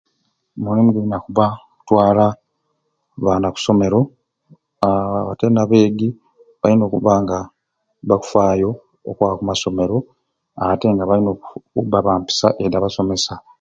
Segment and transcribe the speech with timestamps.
[0.57, 2.25] Omulimu gulina kubba okutwala
[3.23, 3.99] baana kusomero
[4.85, 6.09] aaa ate nabeegi
[6.59, 7.39] balina kubba nga
[8.07, 8.69] bakufayo
[9.09, 9.97] okwaba oku masomero
[10.61, 13.33] atenga balina okufu okubba bampisa edi aba somesa.